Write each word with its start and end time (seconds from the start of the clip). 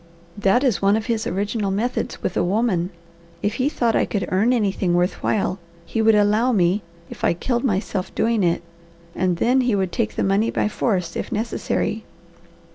That 0.35 0.63
is 0.63 0.81
one 0.81 0.97
of 0.97 1.05
his 1.05 1.27
original 1.27 1.69
methods 1.69 2.23
with 2.23 2.35
a 2.35 2.43
woman. 2.43 2.89
If 3.43 3.53
he 3.61 3.69
thought 3.69 3.95
I 3.95 4.05
could 4.05 4.27
earn 4.31 4.51
anything 4.51 4.95
worth 4.95 5.21
while, 5.21 5.59
he 5.85 6.01
would 6.01 6.15
allow 6.15 6.51
me, 6.51 6.81
if 7.11 7.23
I 7.23 7.35
killed 7.35 7.63
myself 7.63 8.11
doing 8.15 8.41
it; 8.43 8.63
and 9.15 9.37
then 9.37 9.61
he 9.61 9.75
would 9.75 9.91
take 9.91 10.15
the 10.15 10.23
money 10.23 10.49
by 10.49 10.67
force 10.69 11.15
if 11.15 11.31
necessary. 11.31 12.03